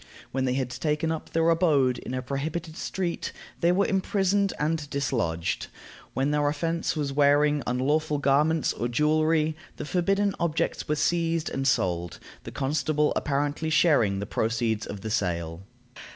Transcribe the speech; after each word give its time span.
When 0.31 0.45
they 0.45 0.55
had 0.55 0.71
taken 0.71 1.11
up 1.11 1.29
their 1.29 1.47
abode 1.51 1.99
in 1.99 2.15
a 2.15 2.23
prohibited 2.23 2.75
street, 2.75 3.31
they 3.59 3.71
were 3.71 3.85
imprisoned 3.85 4.51
and 4.57 4.89
dislodged; 4.89 5.67
when 6.15 6.31
their 6.31 6.47
offense 6.49 6.95
was 6.95 7.13
wearing 7.13 7.61
unlawful 7.67 8.17
garments 8.17 8.73
or 8.73 8.87
jewelry, 8.87 9.55
the 9.75 9.85
forbidden 9.85 10.33
objects 10.39 10.87
were 10.87 10.95
seized 10.95 11.51
and 11.51 11.67
sold, 11.67 12.17
the 12.45 12.51
constable 12.51 13.13
apparently 13.15 13.69
sharing 13.69 14.17
the 14.17 14.25
proceeds 14.25 14.87
of 14.87 15.01
the 15.01 15.11
sale. 15.11 15.61